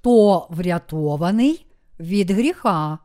[0.00, 1.66] хто врятований
[2.00, 2.98] від гріха.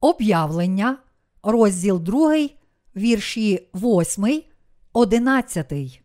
[0.00, 0.98] Об'явлення,
[1.42, 2.48] розділ 2,
[2.96, 4.42] вірші 8,
[4.92, 6.02] 11.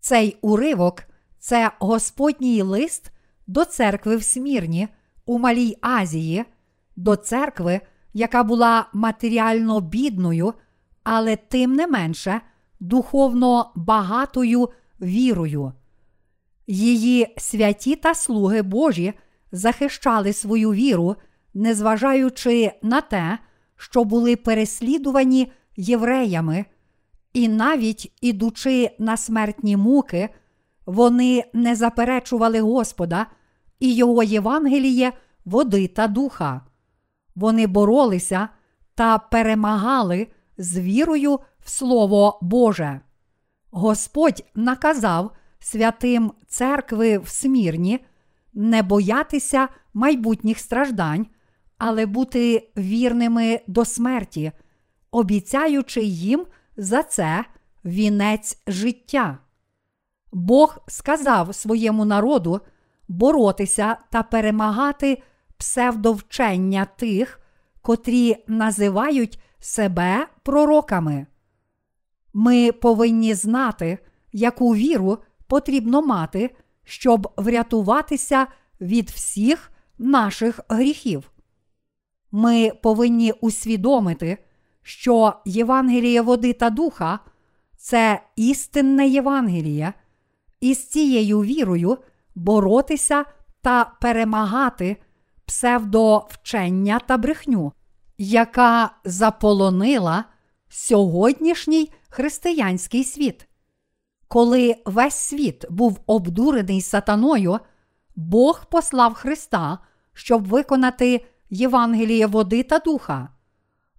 [0.00, 1.02] Цей уривок
[1.38, 3.12] це Господній лист
[3.46, 4.88] до церкви в Смірні
[5.26, 6.44] у Малій Азії,
[6.96, 7.80] до церкви,
[8.12, 10.54] яка була матеріально бідною,
[11.02, 12.40] але тим не менше
[12.80, 14.68] духовно багатою
[15.00, 15.72] вірою.
[16.66, 19.12] Її святі та слуги Божі
[19.52, 21.16] захищали свою віру,
[21.54, 23.38] незважаючи на те,
[23.76, 26.64] що були переслідувані євреями,
[27.32, 30.28] і навіть ідучи на смертні муки,
[30.86, 33.26] вони не заперечували Господа
[33.80, 35.12] і Його Євангеліє,
[35.44, 36.60] води та духа.
[37.34, 38.48] Вони боролися
[38.94, 40.26] та перемагали
[40.58, 43.00] з вірою в Слово Боже.
[43.70, 48.00] Господь наказав святим церкви в Смірні
[48.54, 51.26] не боятися майбутніх страждань,
[51.78, 54.52] але бути вірними до смерті,
[55.10, 57.44] обіцяючи їм за це
[57.84, 59.38] вінець життя.
[60.32, 62.60] Бог сказав своєму народу
[63.08, 65.22] боротися та перемагати
[65.56, 67.40] псевдовчення тих,
[67.82, 71.26] котрі називають себе пророками.
[72.32, 73.98] Ми повинні знати,
[74.32, 78.46] яку віру потрібно мати, щоб врятуватися
[78.80, 81.30] від всіх наших гріхів.
[82.32, 84.38] Ми повинні усвідомити,
[84.82, 87.18] що Євангеліє води та духа
[87.76, 89.92] це істинне Євангеліє,
[90.60, 91.98] і з цією вірою
[92.34, 93.24] боротися
[93.62, 94.96] та перемагати
[95.46, 97.72] псевдовчення та брехню,
[98.18, 100.24] яка заполонила
[100.68, 103.46] сьогоднішній християнський світ.
[104.28, 107.58] Коли весь світ був обдурений сатаною,
[108.16, 109.78] Бог послав Христа,
[110.12, 113.28] щоб виконати Євангеліє води та духа.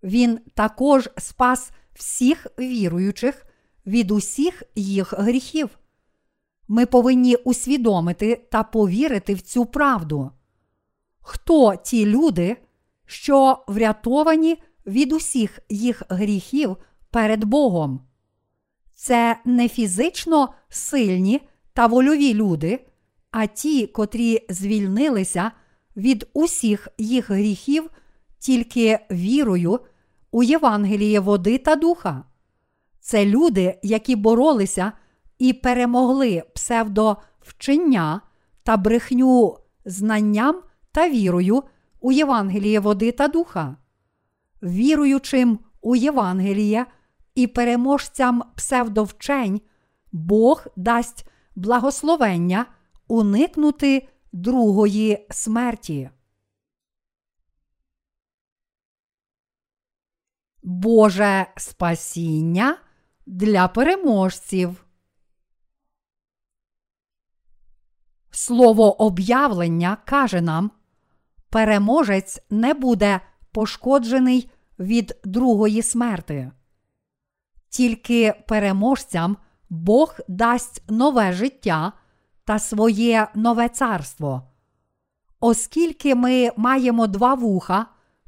[0.04, 3.46] Він також спас всіх віруючих
[3.86, 5.80] від усіх їх гріхів.
[6.68, 10.32] Ми повинні усвідомити та повірити в цю правду.
[11.22, 12.58] Хто ті люди,
[13.06, 16.78] що врятовані від усіх їх гріхів
[17.12, 18.02] перед Богом?
[18.94, 21.42] Це не фізично сильні
[21.74, 22.86] та вольові люди,
[23.32, 25.52] а ті, котрі звільнилися
[25.96, 27.90] від усіх їх гріхів
[28.40, 29.80] тільки вірою
[30.32, 32.24] у Євангеліє води та духа.
[33.00, 34.92] Це люди, які боролися
[35.40, 38.22] і перемогли псевдовчення
[38.64, 40.62] та брехню знанням
[40.92, 41.64] та вірою
[42.00, 43.76] у Євангеліє води та духа.
[44.64, 46.86] Віруючим у Євангеліє
[47.36, 49.62] і переможцям псевдовчень
[50.12, 52.66] Бог дасть благословення
[53.08, 56.10] уникнути другої смерті.
[60.64, 62.78] Боже спасіння
[63.26, 64.86] для переможців.
[68.32, 70.72] Слово об'явлення каже нам,
[71.50, 73.22] переможець не буде
[73.52, 76.52] пошкоджений від другої смерти.
[77.72, 79.38] Тільки переможцям
[79.70, 81.94] Бог дасть нове життя
[82.46, 84.42] та своє нове царство.
[85.40, 87.86] Оскільки ми маємо два вуха,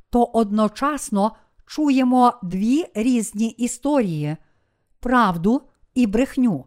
[0.10, 4.38] то одночасно чуємо дві різні історії
[5.00, 5.62] правду
[5.94, 6.66] і брехню.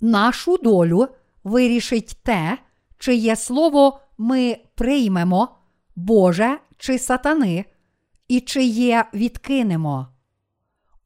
[0.00, 1.08] Нашу долю
[1.44, 2.58] вирішить те,
[2.98, 5.48] чиє слово ми приймемо,
[5.96, 7.64] Боже чи сатани,
[8.28, 10.08] і чиє відкинемо.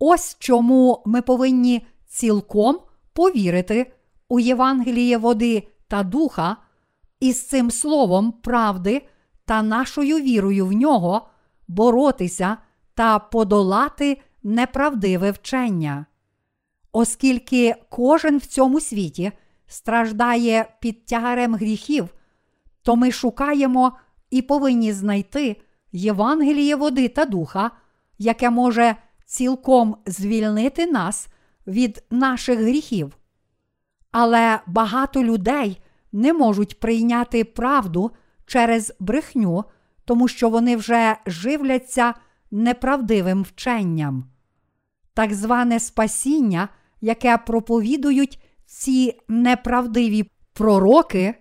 [0.04, 2.78] Ось чому ми повинні цілком
[3.12, 3.92] повірити
[4.28, 6.56] у Євангеліє води та духа,
[7.21, 9.03] і з цим словом правди
[9.44, 11.28] та нашою вірою в нього
[11.68, 12.56] боротися
[12.94, 16.06] та подолати неправдиве вчення.
[16.92, 19.32] Оскільки кожен в цьому світі
[19.66, 22.09] страждає під тягарем гріхів,
[22.82, 23.92] то ми шукаємо
[24.30, 25.56] і повинні знайти
[25.92, 27.71] Євангеліє води та духа,
[28.18, 28.97] яке може
[29.32, 31.28] цілком звільнити нас
[31.66, 33.16] від наших гріхів.
[34.10, 35.80] Але багато людей
[36.12, 38.10] не можуть прийняти правду
[38.46, 39.64] через брехню,
[40.04, 42.14] тому що вони вже живляться
[42.50, 44.24] неправдивим вченням.
[45.14, 46.68] Так зване спасіння,
[47.00, 51.34] яке проповідують ці неправдиві пророки,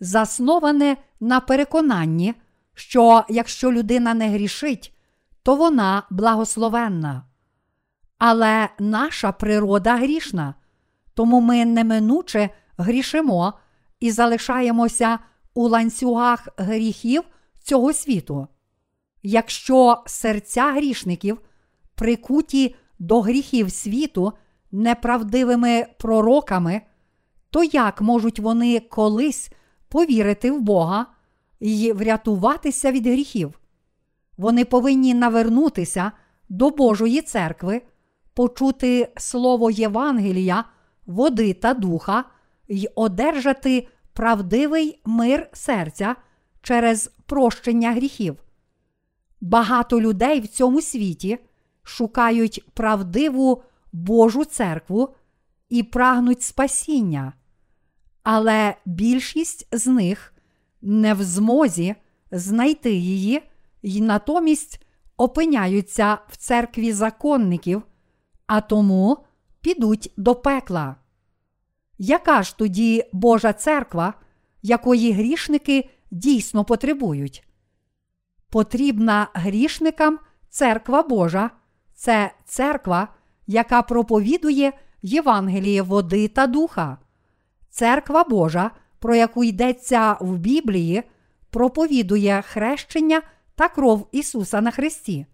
[0.00, 2.34] засноване на переконанні,
[2.74, 4.96] що якщо людина не грішить,
[5.42, 7.25] то вона благословенна.
[8.18, 10.54] Але наша природа грішна,
[11.14, 13.52] Тому ми неминуче грішимо
[14.00, 15.18] і залишаємося
[15.54, 17.22] у ланцюгах гріхів
[17.62, 18.48] цього світу.
[19.22, 21.40] Якщо серця грішників
[21.94, 24.32] прикуті до гріхів світу
[24.72, 26.80] неправдивими пророками,
[27.50, 29.50] то як можуть вони колись
[29.88, 31.06] повірити в Бога
[31.60, 33.60] і врятуватися від гріхів?
[34.38, 36.12] Вони повинні навернутися
[36.48, 37.82] до Божої церкви,
[38.36, 40.64] почути слово Євангелія,
[41.06, 42.24] води та духа
[42.68, 46.16] й одержати правдивий мир серця
[46.62, 48.36] через прощення гріхів.
[49.40, 51.38] Багато людей в цьому світі
[51.82, 53.62] шукають правдиву
[53.92, 55.14] Божу церкву
[55.68, 57.32] і прагнуть спасіння,
[58.22, 60.34] але більшість з них
[60.82, 61.94] не в змозі
[62.30, 63.42] знайти її
[63.82, 64.86] і натомість
[65.16, 67.82] опиняються в церкві законників,
[68.46, 69.18] а тому
[69.60, 70.96] підуть до пекла.
[71.98, 74.14] Яка ж тоді Божа церква,
[74.62, 77.48] якої грішники дійсно потребують?
[78.50, 81.50] Потрібна грішникам церква Божа,
[81.94, 83.08] це церква,
[83.46, 84.72] яка проповідує
[85.02, 86.98] Євангеліє води та духа.
[87.70, 91.02] Церква Божа, про яку йдеться в Біблії,
[91.50, 93.22] проповідує хрещення
[93.54, 95.26] та кров Ісуса на Христі.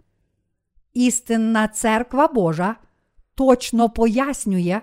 [0.95, 2.77] Істинна церква Божа
[3.35, 4.81] точно пояснює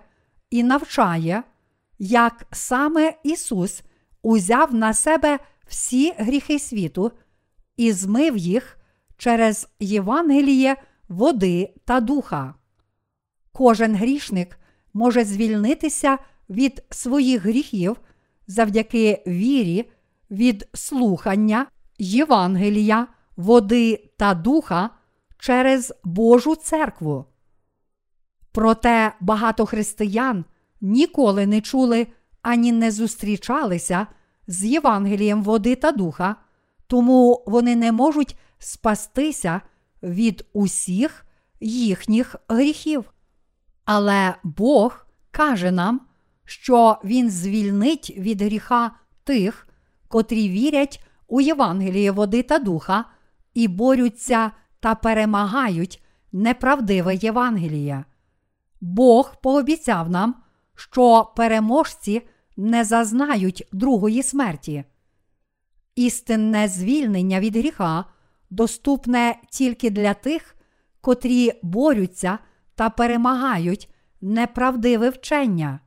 [0.50, 1.44] і навчає,
[2.00, 3.84] як саме Ісус
[4.22, 7.12] узяв на себе всі гріхи світу
[7.78, 8.78] і змив їх
[9.18, 10.76] через Євангеліє
[11.10, 12.54] води та духа.
[13.52, 14.60] Кожен грішник
[14.94, 16.18] може звільнитися
[16.50, 17.98] від своїх гріхів
[18.48, 19.92] завдяки вірі
[20.32, 21.66] від слухання
[21.98, 23.08] Євангелія,
[23.38, 24.90] води та духа
[25.40, 27.26] через Божу церкву.
[28.60, 30.46] Проте багато християн
[30.82, 32.08] ніколи не чули
[32.42, 34.08] ані не зустрічалися
[34.48, 36.36] з Євангелієм води та духа,
[36.88, 39.62] тому вони не можуть спастися
[40.04, 41.26] від усіх
[41.60, 43.14] їхніх гріхів.
[43.86, 46.02] Але Бог каже нам,
[46.46, 48.92] що Він звільнить від гріха
[49.24, 49.68] тих,
[50.08, 53.06] котрі вірять у Євангеліє води та духа
[53.54, 58.04] і борються та перемагають неправдиве Євангеліє.
[58.82, 60.36] Бог пообіцяв нам,
[60.76, 62.22] що переможці
[62.58, 64.84] не зазнають другої смерті.
[65.96, 68.06] Істинне звільнення від гріха
[68.50, 70.56] доступне тільки для тих,
[71.02, 72.40] котрі борються
[72.76, 73.90] та перемагають
[74.22, 75.80] неправдиве вчення.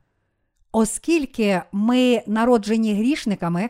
[0.71, 3.69] Оскільки ми народжені грішниками,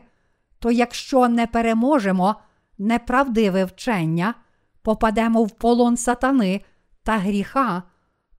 [0.60, 2.36] то якщо не переможемо
[2.78, 4.34] неправдиве вчення,
[4.82, 6.62] попадемо в полон сатани
[7.04, 7.84] та гріха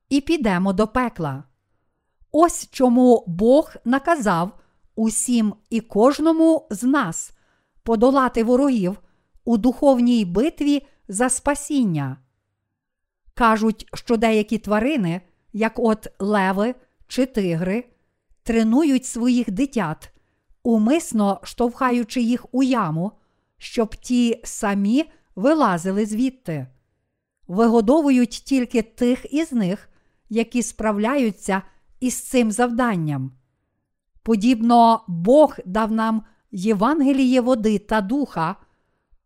[0.08, 1.44] і підемо до пекла.
[2.32, 4.58] Ось чому Бог наказав
[4.94, 7.32] усім і кожному з нас
[7.82, 8.98] подолати ворогів
[9.44, 12.16] у духовній битві за спасіння.
[13.34, 15.20] Кажуть, що деякі тварини,
[15.52, 16.74] як от леви
[17.08, 17.84] чи тигри,
[18.42, 20.10] тренують своїх дитят,
[20.62, 23.12] умисно штовхаючи їх у яму,
[23.58, 25.04] щоб ті самі
[25.36, 26.66] вилазили звідти.
[27.48, 29.88] Вигодовують тільки тих із них,
[30.34, 31.62] які справляються
[32.00, 33.32] із цим завданням.
[34.22, 38.56] Подібно Бог дав нам Євангеліє води та духа,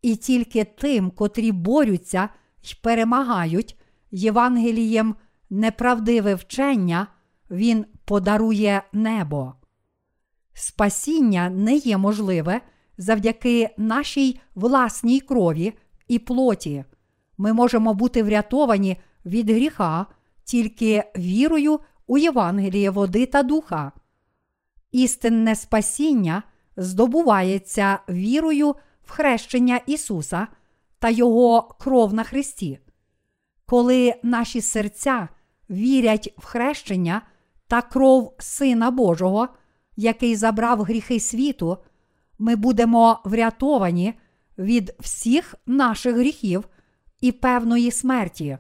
[0.03, 2.29] і тільки тим, котрі борються
[2.63, 3.79] й перемагають
[4.11, 5.15] Євангелієм
[5.51, 7.07] неправдиве вчення,
[7.51, 9.55] Він подарує небо.
[10.53, 12.61] Спасіння не є можливе
[12.99, 15.73] завдяки нашій власній крові
[16.09, 16.85] і плоті.
[17.39, 20.07] Ми можемо бути врятовані від гріха
[20.49, 23.93] тільки вірою у Євангеліє води та духа.
[24.93, 26.43] Істинне спасіння
[26.77, 30.47] здобувається вірою в хрещення Ісуса
[30.99, 32.79] та Його кров на Христі.
[33.67, 35.29] Коли наші серця
[35.71, 37.23] вірять в хрещення
[37.67, 39.49] та кров Сина Божого,
[39.97, 41.79] який забрав гріхи світу,
[42.39, 44.15] ми будемо врятовані
[44.59, 46.69] від всіх наших гріхів
[47.21, 48.59] і певної смерті.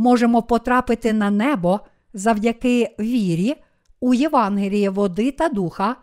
[0.00, 1.80] Можемо потрапити на небо
[2.14, 3.54] завдяки вірі
[4.00, 5.96] у Євангеліє води та духа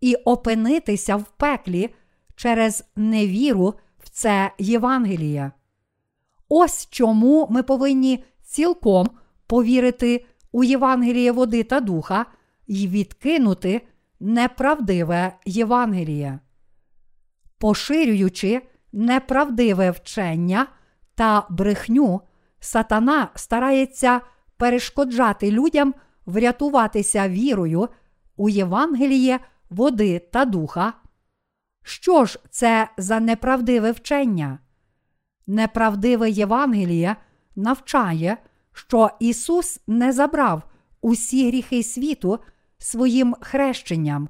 [0.00, 1.90] і опинитися в пеклі
[2.36, 5.52] через невіру в це Євангеліє.
[6.48, 9.10] Ось чому ми повинні цілком
[9.46, 12.26] повірити у Євангеліє води та духа
[12.66, 13.80] і відкинути
[14.20, 16.38] неправдиве Євангеліє.
[17.58, 18.62] Поширюючи
[18.92, 20.66] неправдиве вчення
[21.14, 22.20] та брехню,
[22.66, 24.20] сатана старається
[24.56, 25.94] перешкоджати людям
[26.26, 27.88] врятуватися вірою
[28.36, 30.92] у Євангеліє води та духа.
[31.82, 34.58] Що ж це за неправдиве вчення?
[35.46, 37.16] Неправдиве Євангеліє
[37.56, 38.36] навчає,
[38.72, 40.62] що Ісус не забрав
[41.00, 42.38] усі гріхи світу
[42.78, 44.28] своїм хрещенням.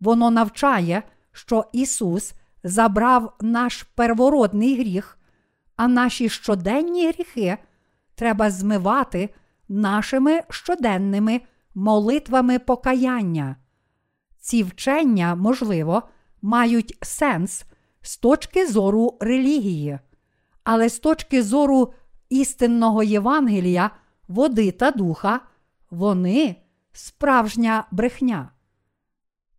[0.00, 1.02] Воно навчає,
[1.32, 2.32] що Ісус
[2.64, 5.18] забрав наш первородний гріх,
[5.82, 7.58] а наші щоденні гріхи
[8.14, 9.28] треба змивати
[9.68, 11.40] нашими щоденними
[11.74, 13.56] молитвами покаяння.
[14.38, 16.02] Ці вчення, можливо,
[16.42, 17.64] мають сенс
[18.02, 19.98] з точки зору релігії,
[20.64, 21.94] але з точки зору
[22.28, 23.90] істинного Євангелія,
[24.28, 25.40] води та духа,
[25.90, 26.56] вони
[26.92, 28.50] справжня брехня.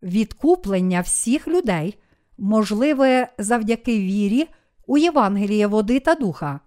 [0.03, 1.99] Відкуплення всіх людей
[2.37, 4.47] можливе завдяки вірі
[4.87, 6.59] у Євангеліє води та духа.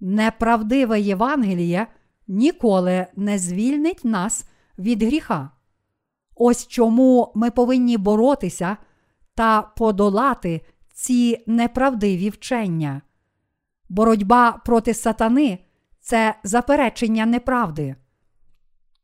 [0.00, 1.86] Неправдиве Євангеліє
[2.28, 4.44] ніколи не звільнить нас
[4.78, 5.50] від гріха.
[6.34, 8.76] Ось чому ми повинні боротися
[9.34, 10.60] та подолати
[10.92, 13.02] ці неправдиві вчення.
[13.88, 15.58] Боротьба проти сатани
[16.00, 17.96] це заперечення неправди.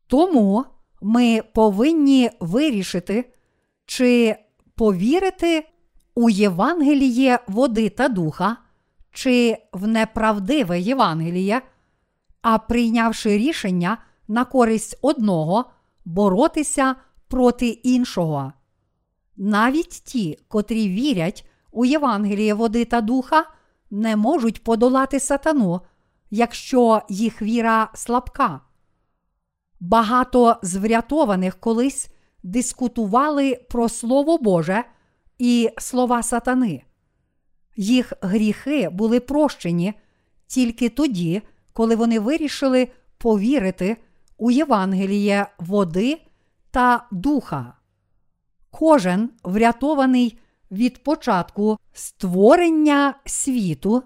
[0.07, 0.65] Тому
[1.01, 3.33] ми повинні вирішити,
[3.85, 4.35] чи
[4.75, 5.69] повірити
[6.17, 8.57] у Євангеліє води та духа,
[9.11, 11.61] чи в неправдиве Євангеліє,
[12.41, 13.97] а прийнявши рішення
[14.27, 15.65] на користь одного,
[16.05, 16.95] боротися
[17.27, 18.53] проти іншого.
[19.35, 23.45] Навіть ті, котрі вірять у Євангеліє води та духа,
[23.91, 25.81] не можуть подолати сатану,
[26.31, 28.61] якщо їх віра слабка.
[29.79, 32.09] Багато з врятованих колись
[32.43, 34.83] дискутували про Слово Боже
[35.37, 36.83] і слова сатани.
[37.75, 39.93] Їх гріхи були прощені
[40.47, 41.41] тільки тоді,
[41.73, 43.97] коли вони вирішили повірити
[44.37, 46.21] у Євангеліє води
[46.71, 47.73] та духа.
[48.71, 50.39] Кожен врятований
[50.71, 54.03] від початку створення світу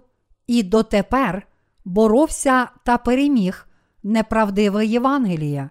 [0.48, 1.48] і дотепер
[1.86, 3.68] боровся та переміг
[4.04, 5.70] неправдиве Євангеліє.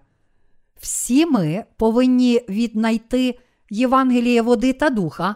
[0.79, 3.39] Всі ми повинні віднайти
[3.69, 5.35] Євангеліє води та духа,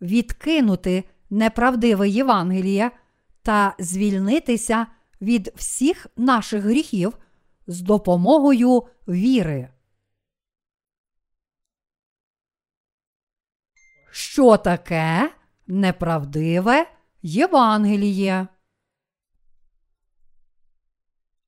[0.00, 2.90] відкинути неправдиве Євангеліє
[3.42, 4.86] та звільнитися
[5.20, 7.18] від всіх наших гріхів
[7.66, 9.68] з допомогою віри.
[14.10, 15.32] Що таке
[15.66, 16.86] неправдиве
[17.22, 18.48] Євангеліє?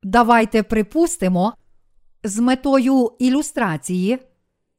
[0.03, 1.55] Давайте припустимо
[2.23, 4.19] з метою ілюстрації,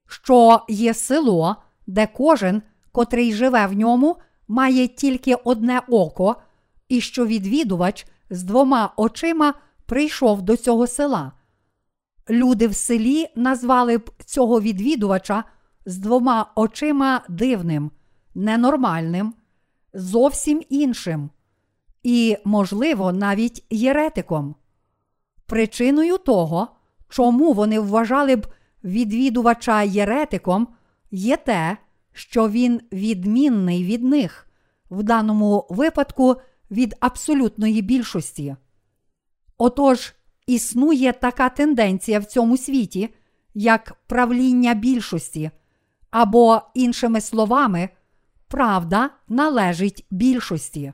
[0.07, 1.55] що є село,
[1.87, 2.61] де кожен,
[2.91, 4.15] котрий живе в ньому,
[4.47, 6.35] має тільки одне око,
[6.89, 9.53] і що відвідувач з двома очима
[9.85, 11.31] прийшов до цього села.
[12.29, 15.43] Люди в селі назвали б цього відвідувача
[15.85, 17.91] з двома очима дивним,
[18.35, 19.33] ненормальним,
[19.93, 21.29] зовсім іншим
[22.03, 24.55] і, можливо, навіть єретиком.
[25.45, 26.67] Причиною того,
[27.09, 28.47] чому вони вважали б
[28.83, 30.67] відвідувача єретиком,
[31.11, 31.77] є те,
[32.13, 34.47] що він відмінний від них,
[34.89, 36.35] в даному випадку
[36.71, 38.55] від абсолютної більшості.
[39.57, 40.13] Отож,
[40.47, 43.09] існує така тенденція в цьому світі,
[43.53, 45.51] як правління більшості,
[46.11, 47.89] або, іншими словами,
[48.47, 50.93] правда належить більшості.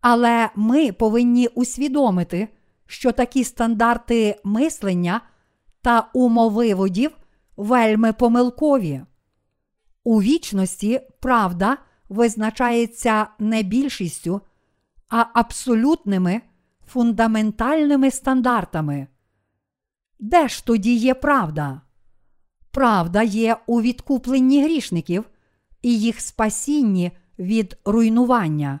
[0.00, 2.48] Але ми повинні усвідомити,
[2.86, 5.20] що такі стандарти мислення
[5.82, 7.10] та умовиводів
[7.56, 9.02] вельми помилкові.
[10.04, 11.76] У вічності правда
[12.08, 14.40] визначається не більшістю,
[15.08, 16.40] а абсолютними
[16.86, 19.06] фундаментальними стандартами.
[20.18, 21.80] Де ж тоді є правда?
[22.70, 25.24] Правда є у відкупленні грішників
[25.82, 28.80] і їх спасінні від руйнування.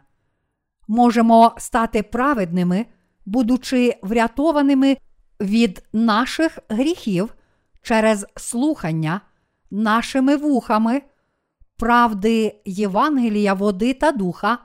[0.88, 2.86] Можемо стати праведними,
[3.26, 4.96] будучи врятованими
[5.40, 7.34] від наших гріхів
[7.82, 9.20] через слухання
[9.70, 11.02] нашими вухами,
[11.82, 14.58] правди Євангелія, води та духа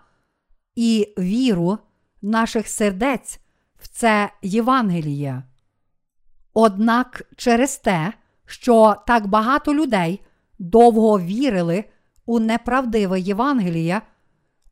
[0.76, 1.78] і віру
[2.22, 3.40] наших сердець
[3.80, 5.44] в це Євангеліє.
[6.54, 8.14] Однак через те,
[8.46, 10.22] що так багато людей
[10.60, 11.84] довго вірили
[12.26, 14.02] у неправдиве Євангеліє,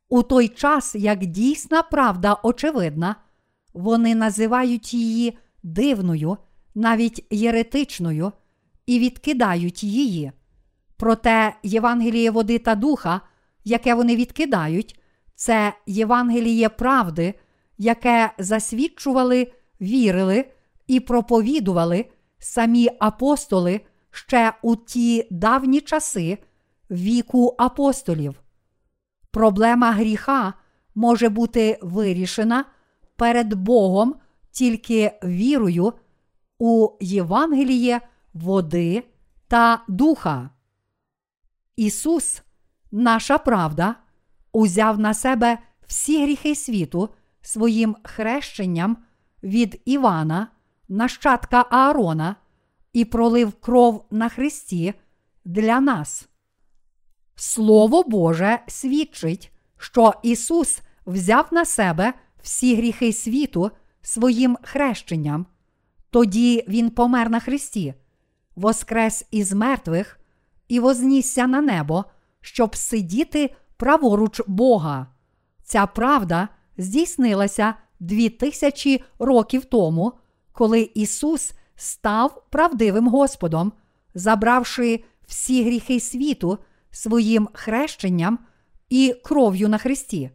[0.10, 3.16] у той час, як дійсна правда очевидна,
[3.74, 6.38] вони називають її дивною,
[6.76, 8.32] навіть єретичною,
[8.86, 10.32] і відкидають її.
[10.98, 13.22] Проте Євангеліє води та духа,
[13.64, 15.00] яке вони відкидають,
[15.36, 17.34] це Євангеліє правди,
[17.78, 20.46] яке засвідчували, вірили
[20.88, 22.06] і проповідували
[22.40, 26.38] самі апостоли ще у ті давні часи
[26.92, 28.42] віку апостолів.
[29.32, 30.54] Проблема гріха
[30.96, 32.66] може бути вирішена
[33.16, 34.16] перед Богом
[34.52, 35.94] тільки вірою
[36.60, 38.02] у Євангеліє
[38.34, 39.04] води
[39.48, 40.50] та духа.
[41.76, 42.42] Ісус,
[42.92, 43.96] наша правда,
[44.52, 47.10] узяв на себе всі гріхи світу
[47.42, 48.98] своїм хрещенням
[49.44, 50.48] від Івана,
[50.90, 52.36] нащадка Аарона,
[52.94, 54.94] і пролив кров на Христі
[55.46, 56.30] для нас.
[57.36, 65.46] Слово Боже свідчить, що Ісус взяв на себе всі гріхи світу своїм хрещенням.
[66.10, 67.94] Тоді Він помер на Христі,
[68.56, 70.20] воскрес із мертвих
[70.68, 72.06] і вознісся на небо,
[72.42, 75.08] щоб сидіти праворуч Бога.
[75.64, 80.14] Ця правда здійснилася дві тисячі років тому,
[80.52, 83.74] коли Ісус став правдивим Господом,
[84.14, 86.58] забравши всі гріхи світу
[86.92, 88.40] своїм хрещенням
[88.90, 90.30] і кров'ю на Христі.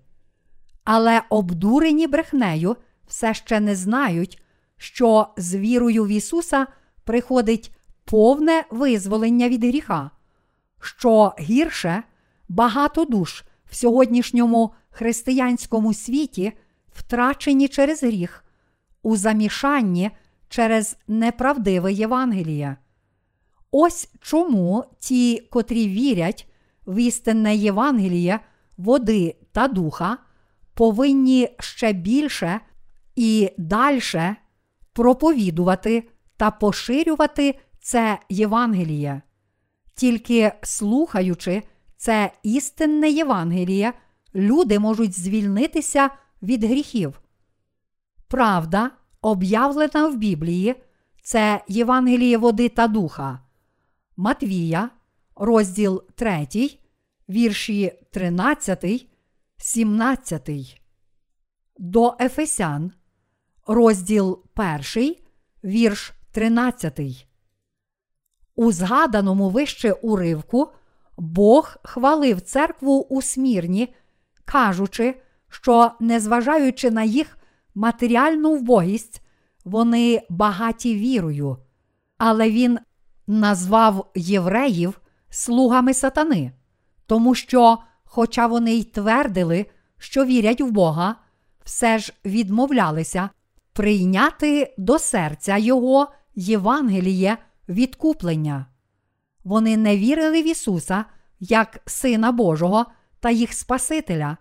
[0.85, 4.43] Але обдурені брехнею все ще не знають,
[4.77, 6.67] що з вірою в Ісуса
[7.05, 10.11] приходить повне визволення від гріха,
[10.81, 12.03] що гірше
[12.49, 16.53] багато душ в сьогоднішньому християнському світі
[16.93, 18.45] втрачені через гріх,
[19.03, 20.11] у замішанні
[20.49, 22.77] через неправдиве Євангеліє.
[23.71, 26.47] Ось чому ті, котрі вірять
[26.87, 28.41] в істинне Євангеліє,
[28.77, 30.19] води та духа,
[30.75, 32.61] повинні ще більше
[33.17, 34.37] і дальше
[34.93, 39.23] проповідувати та поширювати це Євангеліє.
[40.01, 41.63] Тільки слухаючи
[41.97, 43.93] це істинне Євангеліє,
[44.35, 46.11] люди можуть звільнитися
[46.43, 47.21] від гріхів.
[48.29, 50.75] Правда, об'явлена в Біблії,
[51.23, 53.41] це Євангеліє води та духа.
[54.17, 54.91] Матвія,
[55.37, 56.47] розділ 3,
[57.29, 59.07] вірші 13,
[59.57, 60.51] 17.
[61.79, 62.93] До Ефесян,
[63.67, 64.45] розділ
[64.95, 65.15] 1,
[65.65, 67.30] вірш 13.
[68.61, 70.69] У згаданому вище уривку
[71.19, 73.95] Бог хвалив церкву у смірні,
[74.45, 77.39] кажучи, що, незважаючи на їх
[77.75, 79.23] матеріальну вбогість,
[79.65, 81.57] вони багаті вірою,
[82.19, 82.79] але він
[83.27, 86.53] назвав євреїв слугами сатани,
[87.07, 89.67] тому що, хоча вони й твердили,
[89.99, 91.17] що вірять в Бога,
[91.65, 93.31] все ж відмовлялися
[93.73, 97.39] прийняти до серця Його Євангеліє
[97.71, 98.67] відкуплення.
[99.45, 101.05] Вони не вірили в Ісуса
[101.41, 102.87] як Сина Божого
[103.21, 104.37] та їх Спасителя,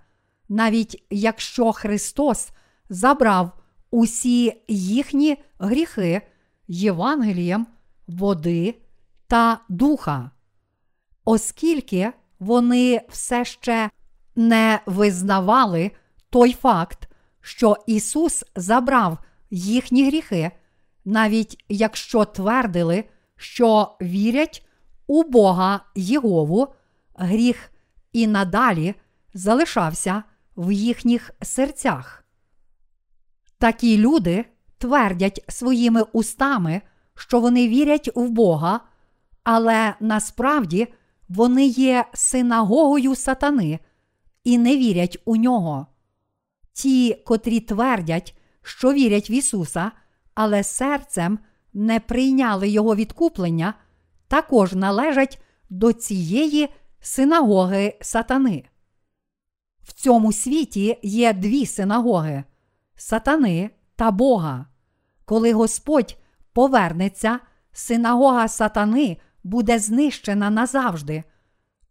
[0.49, 2.49] навіть якщо Христос
[2.89, 3.51] забрав
[3.91, 6.21] усі їхні гріхи
[6.67, 7.67] Євангелієм
[8.07, 8.75] води
[9.27, 10.31] та духа,
[11.25, 13.89] оскільки вони все ще
[14.35, 15.91] не визнавали
[16.29, 17.07] той факт,
[17.41, 19.17] що Ісус забрав
[19.51, 20.51] їхні гріхи,
[21.05, 23.03] навіть якщо твердили,
[23.39, 24.67] що вірять
[25.08, 26.67] у Бога Єгову,
[27.15, 27.71] гріх
[28.13, 28.95] і надалі
[29.34, 30.23] залишався
[30.58, 32.25] в їхніх серцях.
[33.58, 34.45] Такі люди
[34.78, 36.82] твердять своїми устами,
[37.15, 38.80] що вони вірять в Бога,
[39.43, 40.88] але насправді
[41.30, 43.80] вони є синагогою сатани
[44.43, 45.88] і не вірять у нього.
[46.73, 49.91] Ті, котрі твердять, що вірять в Ісуса,
[50.34, 51.39] але серцем
[51.73, 53.73] не прийняли Його відкуплення,
[54.27, 58.63] також належать до цієї синагоги сатани.
[59.84, 62.43] В цьому світі є дві синагоги
[62.95, 64.65] сатани та Бога.
[65.25, 66.17] Коли Господь
[66.53, 67.39] повернеться,
[67.71, 71.23] синагога сатани буде знищена назавжди,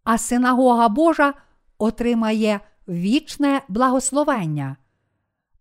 [0.04, 1.34] а синагога Божа
[1.78, 4.76] отримає вічне благословення.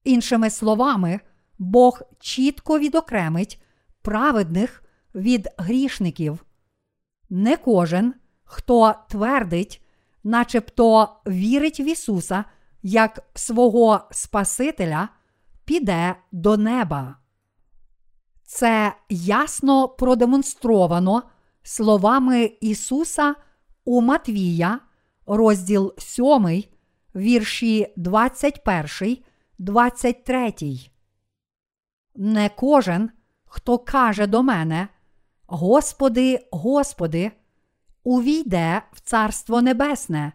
[0.04, 1.20] Іншими словами,
[1.60, 3.62] Бог чітко відокремить
[4.08, 4.84] праведних
[5.16, 6.46] від грішників.
[7.30, 9.86] Не кожен, хто твердить,
[10.24, 12.46] начебто вірить в Ісуса
[12.84, 15.10] як свого Спасителя,
[15.66, 17.16] піде до неба.
[18.44, 21.24] Це ясно продемонстровано
[21.64, 23.36] словами Ісуса
[23.86, 24.80] у Матвія,
[25.26, 26.64] розділ 7,
[27.16, 29.18] вірші 21,
[29.60, 30.54] 23.
[32.16, 33.12] Не кожен,
[33.48, 34.88] хто каже до мене,
[35.48, 37.32] Господи, Господи,
[38.04, 40.34] увійде в Царство Небесне,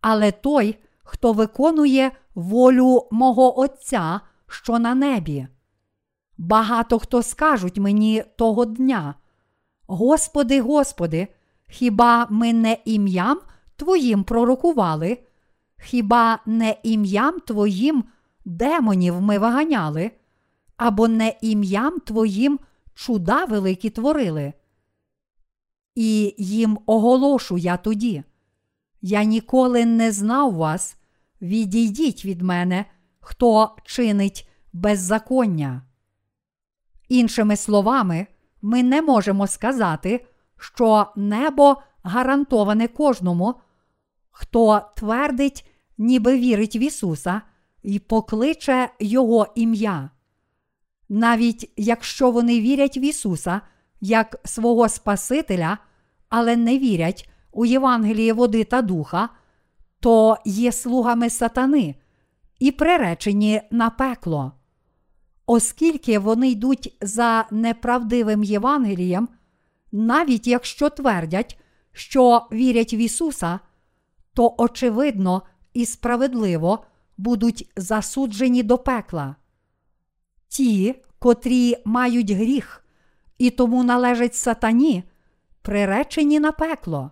[0.00, 5.46] але той, хто виконує волю мого Отця, що на небі.
[6.38, 9.14] Багато хто скажуть мені того дня.
[9.86, 11.28] Господи, Господи,
[11.68, 13.40] хіба ми не ім'ям
[13.76, 15.18] Твоїм пророкували?
[15.78, 18.04] Хіба не ім'ям Твоїм
[18.44, 20.10] демонів ми виганяли?
[20.78, 22.58] Або не ім'ям Твоїм
[22.94, 24.52] чуда великі творили?
[25.94, 28.22] І їм оголошу я тоді.
[29.00, 30.96] Я ніколи не знав вас,
[31.42, 32.84] відійдіть від мене,
[33.20, 35.82] хто чинить беззаконня.
[37.08, 38.26] Іншими словами,
[38.62, 43.54] ми не можемо сказати, що небо гарантоване кожному,
[44.30, 47.42] хто твердить, ніби вірить в Ісуса
[47.82, 50.10] і покличе Його ім'я.
[51.08, 53.60] Навіть якщо вони вірять в Ісуса
[54.00, 55.78] як свого Спасителя,
[56.28, 59.28] але не вірять у Євангеліє води та духа,
[60.00, 61.94] то є слугами сатани
[62.58, 64.52] і приречені на пекло.
[65.46, 69.28] Оскільки вони йдуть за неправдивим Євангелієм,
[69.92, 71.58] навіть якщо твердять,
[71.92, 73.60] що вірять в Ісуса,
[74.34, 75.42] то очевидно
[75.74, 76.84] і справедливо
[77.16, 79.36] будуть засуджені до пекла.
[80.48, 82.84] Ті, котрі мають гріх
[83.38, 85.04] і тому належать сатані,
[85.62, 87.10] приречені на пекло.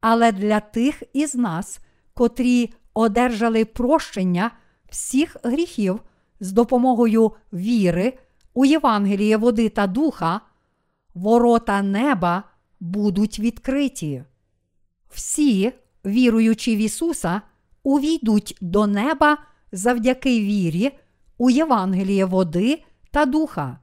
[0.00, 1.80] Але для тих із нас,
[2.14, 4.50] котрі одержали прощення
[4.88, 6.00] всіх гріхів
[6.40, 8.18] з допомогою віри
[8.54, 10.40] у Євангеліє води та духа,
[11.14, 12.42] ворота неба
[12.80, 14.24] будуть відкриті.
[15.10, 15.72] Всі,
[16.06, 17.42] віруючи в Ісуса,
[17.82, 19.38] увійдуть до неба
[19.72, 20.92] завдяки вірі
[21.38, 23.78] у Євангеліє води та духа.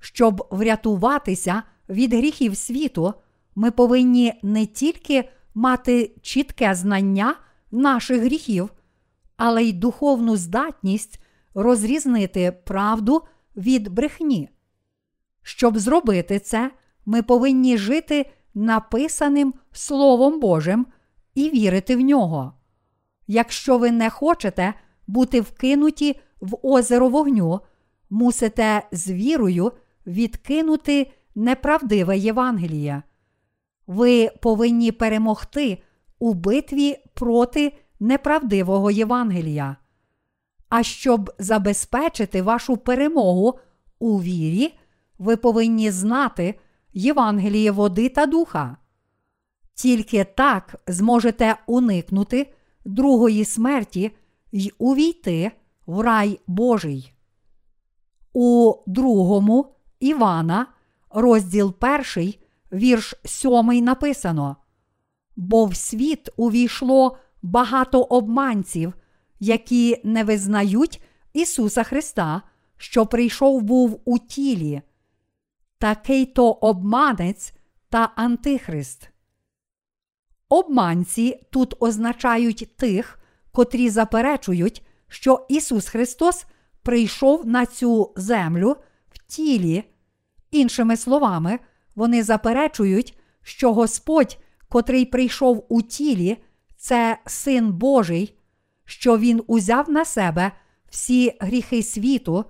[0.00, 3.14] Щоб врятуватися від гріхів світу,
[3.54, 7.34] ми повинні не тільки мати чітке знання
[7.70, 8.70] наших гріхів,
[9.36, 11.20] але й духовну здатність
[11.54, 13.22] розрізнити правду
[13.56, 14.48] від брехні.
[15.42, 16.70] Щоб зробити це,
[17.06, 20.86] ми повинні жити написаним Словом Божим
[21.34, 22.52] і вірити в нього.
[23.26, 24.74] Якщо ви не хочете
[25.06, 27.60] бути вкинуті в озеро вогню,
[28.10, 29.72] мусите з вірою
[30.06, 33.02] відкинути неправдиве Євангеліє.
[33.86, 35.82] Ви повинні перемогти
[36.18, 39.76] у битві проти неправдивого Євангелія.
[40.68, 43.58] А щоб забезпечити вашу перемогу
[43.98, 44.74] у вірі,
[45.18, 46.54] ви повинні знати
[46.92, 48.76] Євангеліє води та духа.
[49.74, 54.10] Тільки так зможете уникнути другої смерті
[54.52, 55.52] й увійти
[55.90, 57.12] в рай Божий.
[58.32, 60.66] У другому Івана,
[61.10, 62.40] розділ перший,
[62.72, 64.56] вірш сьомий написано:
[65.36, 68.94] Бо в світ увійшло багато обманців,
[69.40, 72.42] які не визнають Ісуса Христа,
[72.76, 74.82] що прийшов був у тілі.
[75.78, 77.52] Такий то обманець
[77.88, 79.10] та антихрист.
[80.48, 83.18] Обманці тут означають тих,
[83.52, 86.46] котрі заперечують, що Ісус Христос
[86.82, 88.76] прийшов на цю землю
[89.10, 89.84] в тілі.
[90.50, 91.58] Іншими словами,
[91.94, 96.36] вони заперечують, що Господь, котрий прийшов у тілі,
[96.76, 98.38] це Син Божий,
[98.84, 100.52] що Він узяв на себе
[100.90, 102.44] всі гріхи світу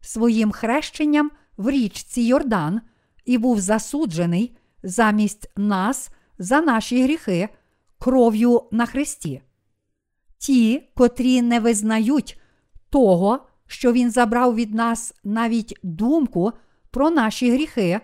[0.00, 2.80] своїм хрещенням в річці Йордан
[3.24, 7.48] і був засуджений замість нас за наші гріхи
[7.98, 9.42] кров'ю на Христі.
[10.38, 12.40] Ті, котрі не визнають
[12.90, 16.52] того, що Він забрав від нас навіть думку
[16.90, 18.00] про наші гріхи,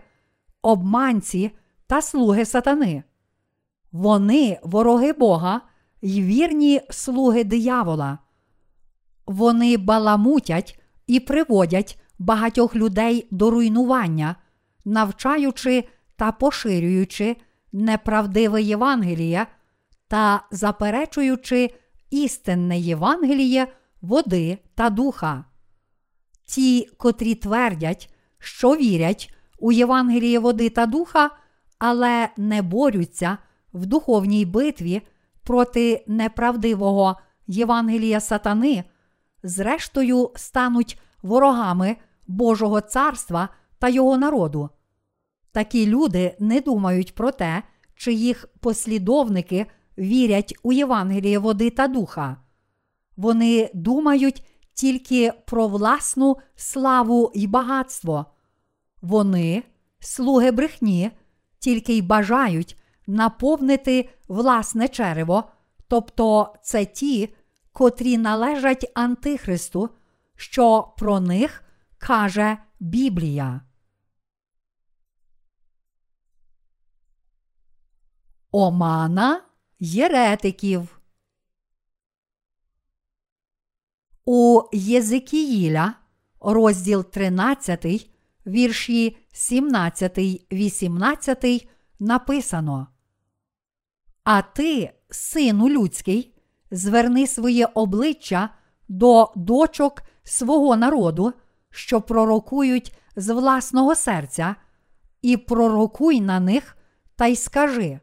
[0.63, 1.51] обманці
[1.87, 3.03] та слуги сатани.
[3.93, 5.61] Вони вороги Бога
[6.03, 8.19] й вірні слуги диявола.
[9.27, 14.37] Вони баламутять і приводять багатьох людей до руйнування,
[14.85, 15.85] навчаючи
[16.17, 17.37] та поширюючи
[17.73, 19.47] неправдиве Євангеліє
[20.09, 21.71] та заперечуючи
[22.13, 23.67] істинне Євангеліє
[24.03, 25.45] води та духа.
[26.47, 31.31] Ті, котрі твердять, що вірять у Євангеліє води та духа,
[31.79, 33.39] але не борються
[33.73, 35.03] в духовній битві
[35.43, 38.85] проти неправдивого Євангелія сатани,
[39.43, 41.97] зрештою стануть ворогами
[42.27, 43.49] Божого царства
[43.79, 44.71] та його народу.
[45.53, 47.63] Такі люди не думають про те,
[47.95, 49.67] чи їх послідовники
[49.99, 52.37] вірять у Євангеліє води та духа.
[53.17, 58.27] Вони думають тільки про власну славу й багатство.
[59.03, 59.63] Вони,
[59.99, 61.11] слуги брехні,
[61.59, 62.77] тільки й бажають
[63.07, 65.45] наповнити власне черево,
[65.89, 67.35] тобто це ті,
[67.73, 69.91] котрі належать Антихристу,
[70.37, 71.65] що про них
[71.99, 73.61] каже Біблія.
[78.51, 79.41] Омана
[79.85, 81.01] єретиків.
[84.25, 85.95] У Єзикіїля,
[86.41, 88.11] розділ 13,
[88.47, 90.19] вірші 17,
[90.53, 91.69] 18
[92.01, 92.87] написано.
[94.25, 96.35] А ти, сину людський,
[96.71, 98.55] зверни своє обличчя
[98.89, 101.33] до дочок свого народу,
[101.71, 104.57] що пророкують з власного серця,
[105.23, 106.77] і пророкуй на них
[107.17, 108.01] та й скажи.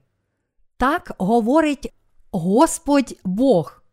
[0.80, 1.94] Так говорить
[2.32, 3.84] Господь Бог,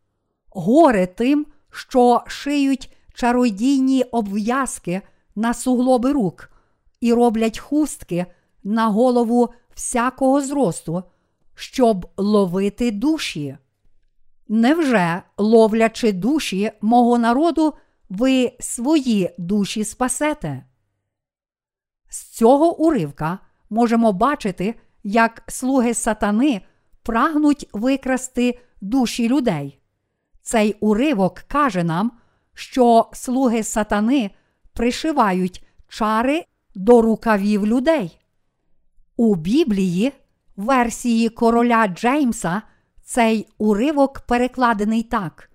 [0.51, 5.03] горе тим, що шиють чародійні обв'язки
[5.37, 6.51] на суглоби рук
[7.01, 8.27] і роблять хустки
[8.65, 11.03] на голову всякого зросту,
[11.55, 13.57] щоб ловити душі.
[14.49, 17.75] Невже, ловлячи душі мого народу,
[18.09, 20.65] ви свої душі спасете?
[22.09, 23.39] З цього уривка
[23.71, 26.63] можемо бачити, як слуги сатани
[27.07, 29.79] прагнуть викрасти душі людей.
[30.43, 32.13] Цей уривок каже нам,
[32.55, 34.31] що слуги сатани
[34.73, 38.19] пришивають чари до рукавів людей.
[39.17, 40.13] У Біблії,
[40.57, 42.63] версії короля Джеймса,
[43.03, 45.51] цей уривок перекладений так: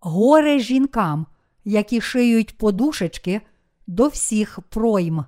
[0.00, 1.26] Горе жінкам,
[1.64, 3.40] які шиють подушечки
[3.86, 5.24] до всіх пройм.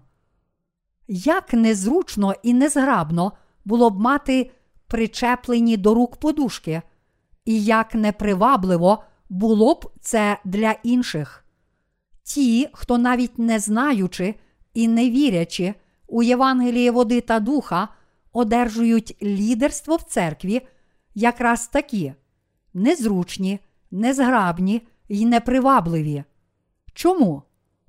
[1.09, 3.33] Як незручно і незграбно
[3.65, 4.51] було б мати
[4.91, 6.83] причеплені до рук подушки,
[7.45, 11.45] і як непривабливо було б це для інших.
[12.23, 14.35] Ті, хто навіть не знаючи
[14.75, 15.75] і не вірячи
[16.07, 17.89] у Євангеліє води та духа,
[18.33, 20.61] одержують лідерство в церкві,
[21.15, 22.13] якраз такі
[22.75, 23.59] незручні,
[23.91, 26.25] незграбні й непривабливі.
[26.95, 27.43] Чому?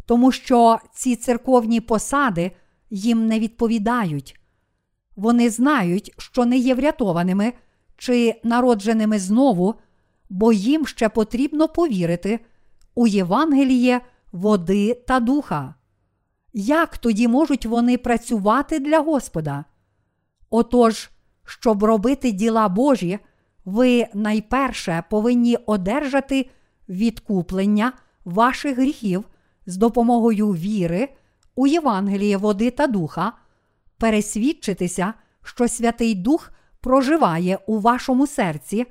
[0.05, 2.51] Тому що ці церковні посади
[2.89, 4.40] їм не відповідають.
[5.21, 7.53] Вони знають, що не є врятованими
[7.97, 9.75] чи народженими знову,
[10.29, 12.39] бо їм ще потрібно повірити
[12.95, 15.75] у Євангеліє води та духа.
[16.53, 19.65] Як тоді можуть вони працювати для Господа?
[20.49, 21.09] Отож,
[21.45, 23.19] щоб робити діла Божі,
[23.65, 26.49] ви найперше повинні одержати
[26.89, 27.93] відкуплення
[28.25, 29.23] ваших гріхів
[29.65, 31.09] з допомогою віри
[31.55, 33.33] у Євангеліє води та духа,
[34.01, 38.85] пересвідчитися, що Святий Дух проживає у вашому серці,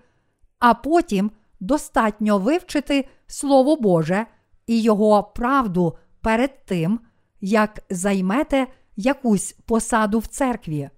[0.58, 4.26] а потім достатньо вивчити Слово Боже
[4.66, 7.00] і Його правду перед тим,
[7.40, 10.90] як займете якусь посаду в церкві.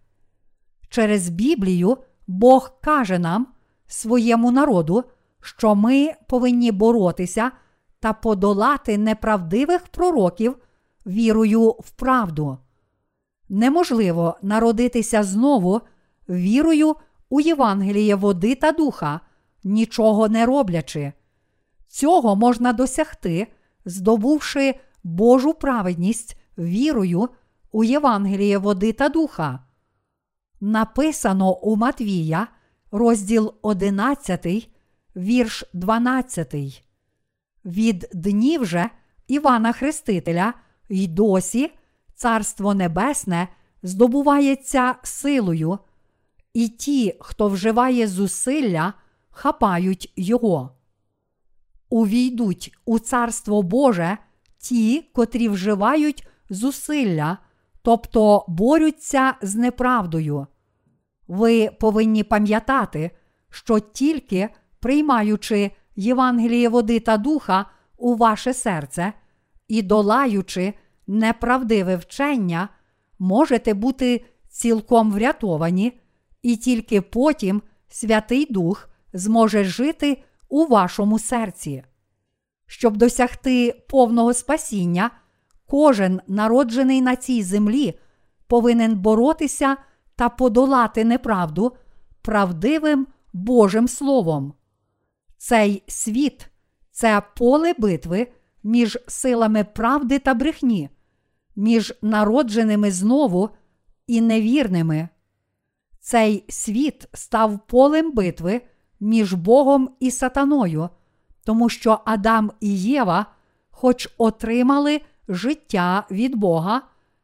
[0.88, 1.96] Через Біблію
[2.26, 3.46] Бог каже нам,
[3.86, 5.04] своєму народу,
[5.40, 7.50] що ми повинні боротися
[8.00, 10.56] та подолати неправдивих пророків
[11.06, 12.58] вірою в правду.
[13.54, 15.80] Неможливо народитися знову
[16.28, 16.96] вірою
[17.28, 19.20] у Євангеліє води та духа,
[19.64, 21.12] нічого не роблячи.
[21.88, 23.46] Цього можна досягти,
[23.84, 27.28] здобувши Божу праведність вірою
[27.72, 29.58] у Євангеліє води та духа.
[30.60, 32.48] Написано у Матвія,
[32.90, 34.70] розділ 11,
[35.16, 36.54] вірш 12.
[37.64, 38.90] Від днів же
[39.28, 40.54] Івана Хрестителя
[40.88, 41.70] й досі
[42.22, 43.48] Царство Небесне
[43.82, 45.78] здобувається силою,
[46.54, 48.92] і ті, хто вживає зусилля,
[49.30, 50.76] хапають його.
[51.88, 54.18] Увійдуть у Царство Боже
[54.58, 57.38] ті, котрі вживають зусилля,
[57.82, 60.46] тобто борються з неправдою.
[61.28, 63.10] Ви повинні пам'ятати,
[63.50, 64.48] що тільки
[64.80, 69.12] приймаючи Євангеліє води та духа у ваше серце
[69.68, 70.74] і долаючи
[71.06, 72.68] неправдиве вчення,
[73.18, 76.00] можете бути цілком врятовані,
[76.42, 81.82] і тільки потім Святий Дух зможе жити у вашому серці.
[82.66, 85.10] Щоб досягти повного спасіння,
[85.66, 87.98] кожен народжений на цій землі
[88.46, 89.76] повинен боротися
[90.16, 91.76] та подолати неправду
[92.22, 94.54] правдивим Божим Словом.
[95.38, 96.46] Цей світ
[96.90, 100.90] це поле битви між силами правди та брехні,
[101.56, 103.50] між народженими знову
[104.06, 105.08] і невірними.
[106.00, 108.60] Цей світ став полем битви
[109.00, 110.88] між Богом і сатаною,
[111.44, 113.26] тому що Адам і Єва,
[113.70, 116.82] хоч отримали життя від Бога,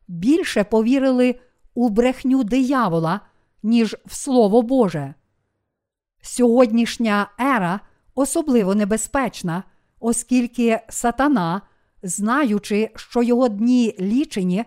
[0.08, 1.40] більше повірили
[1.74, 3.20] у брехню диявола,
[3.62, 5.14] ніж в Слово Боже.
[6.22, 7.80] Сьогоднішня ера
[8.14, 9.62] особливо небезпечна,
[10.00, 11.62] оскільки сатана
[12.02, 14.64] знаючи, що його дні лічені,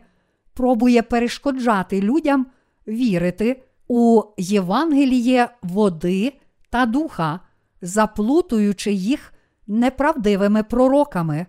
[0.54, 2.48] пробує перешкоджати людям
[2.88, 6.34] вірити у Євангеліє води
[6.70, 7.40] та духа,
[7.82, 9.34] заплутуючи їх
[9.68, 11.46] неправдивими пророками,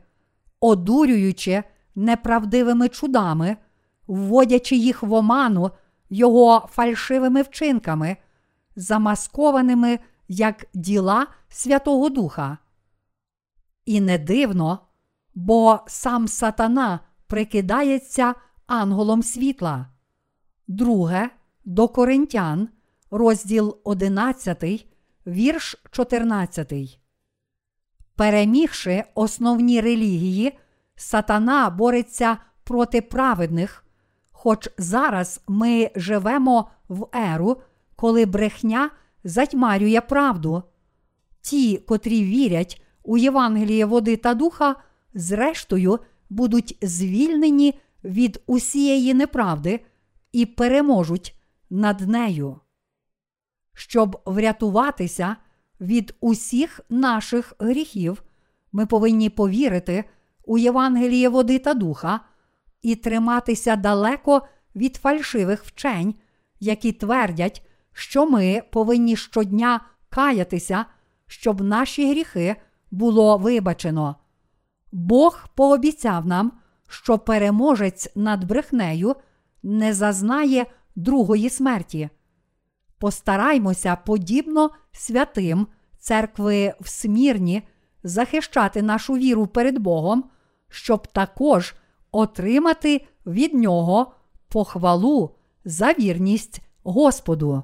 [0.61, 1.63] одурюючи
[1.95, 3.57] неправдивими чудами,
[4.07, 5.71] вводячи їх в оману
[6.11, 8.17] його фальшивими вчинками,
[8.77, 12.59] замаскованими як діла Святого Духа.
[13.85, 14.79] І не дивно,
[15.35, 18.35] бо сам сатана прикидається
[18.67, 19.87] ангелом світла.
[20.69, 21.31] Друге
[21.65, 22.69] до Коринтян,
[23.11, 24.87] розділ 11,
[25.27, 26.99] вірш 14.
[28.17, 30.59] Перемігши основні релігії,
[30.97, 33.85] сатана бореться проти праведних,
[34.31, 37.57] хоч зараз ми живемо в еру,
[37.97, 38.91] коли брехня
[39.25, 40.63] затьмарює правду.
[41.41, 44.77] Ті, котрі вірять у Євангеліє води та духа,
[45.15, 45.99] зрештою
[46.31, 49.81] будуть звільнені від усієї неправди
[50.33, 51.37] і переможуть
[51.71, 52.61] над нею.
[53.75, 55.37] Щоб врятуватися
[55.81, 58.23] від усіх наших гріхів,
[58.73, 60.05] ми повинні повірити
[60.45, 62.21] у Євангеліє води та духа
[62.83, 64.43] і триматися далеко
[64.77, 66.15] від фальшивих вчень,
[66.61, 70.85] які твердять, що ми повинні щодня каятися,
[71.27, 72.57] щоб наші гріхи
[72.93, 74.17] було вибачено.
[74.93, 76.53] Бог пообіцяв нам,
[76.89, 79.17] що переможець над брехнею
[79.63, 82.09] не зазнає другої смерті.
[82.99, 85.67] Постараймося, подібно святим
[85.99, 87.63] церкви в Смірні,
[88.03, 90.25] захищати нашу віру перед Богом,
[90.69, 91.75] щоб також
[92.13, 94.13] отримати від Нього
[94.49, 97.63] похвалу за вірність Господу.